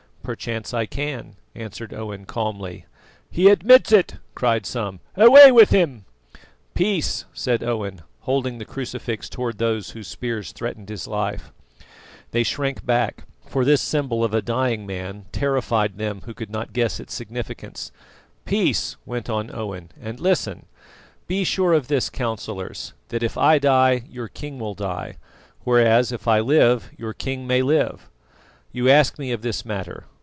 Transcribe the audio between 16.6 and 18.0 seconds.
guess its significance.